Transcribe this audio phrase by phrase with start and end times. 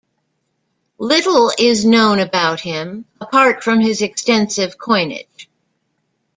[0.97, 5.47] Little is known about him, apart from his extensive coinage.